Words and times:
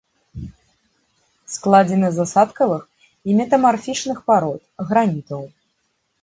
Складзены 1.55 2.09
з 2.15 2.19
асадкавых 2.25 2.81
і 3.31 3.37
метамарфічных 3.41 4.17
парод, 4.31 4.59
гранітаў. 4.91 5.47